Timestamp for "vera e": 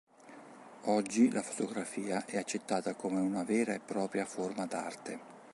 3.43-3.79